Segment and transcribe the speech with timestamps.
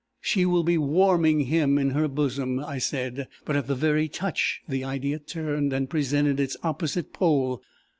[0.19, 3.27] 'She will be warming him in her bosom!' I said.
[3.45, 7.61] But at the very touch, the idea turned and presented its opposite pole.